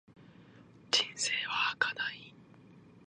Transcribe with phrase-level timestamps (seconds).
[0.89, 2.33] 人生は儚い。